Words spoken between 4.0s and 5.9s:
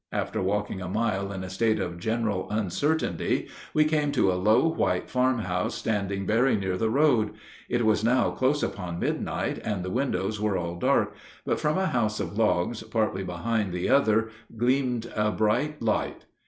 to a low white farm house